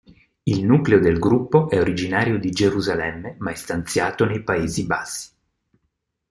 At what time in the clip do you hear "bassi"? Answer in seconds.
4.87-5.29